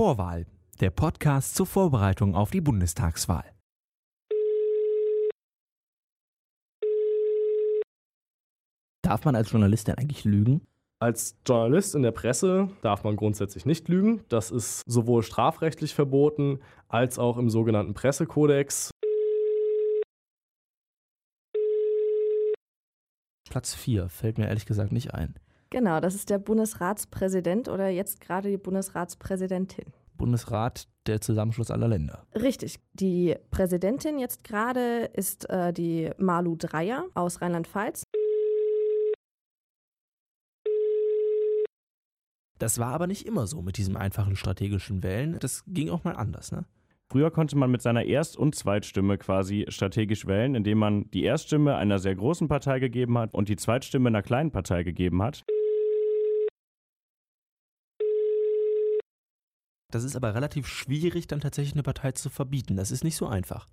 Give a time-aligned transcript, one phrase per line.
[0.00, 0.46] Vorwahl,
[0.80, 3.44] der Podcast zur Vorbereitung auf die Bundestagswahl.
[9.02, 10.66] Darf man als Journalist denn eigentlich lügen?
[11.02, 14.24] Als Journalist in der Presse darf man grundsätzlich nicht lügen.
[14.30, 18.90] Das ist sowohl strafrechtlich verboten als auch im sogenannten Pressekodex.
[23.50, 25.34] Platz 4 fällt mir ehrlich gesagt nicht ein.
[25.70, 29.86] Genau, das ist der Bundesratspräsident oder jetzt gerade die Bundesratspräsidentin.
[30.18, 32.26] Bundesrat, der Zusammenschluss aller Länder.
[32.34, 32.80] Richtig.
[32.92, 38.02] Die Präsidentin jetzt gerade ist äh, die Malu Dreyer aus Rheinland-Pfalz.
[42.58, 45.38] Das war aber nicht immer so mit diesem einfachen strategischen Wählen.
[45.38, 46.66] Das ging auch mal anders, ne?
[47.08, 51.76] Früher konnte man mit seiner Erst- und Zweitstimme quasi strategisch wählen, indem man die Erststimme
[51.76, 55.44] einer sehr großen Partei gegeben hat und die Zweitstimme einer kleinen Partei gegeben hat.
[59.90, 62.76] Das ist aber relativ schwierig, dann tatsächlich eine Partei zu verbieten.
[62.76, 63.66] Das ist nicht so einfach.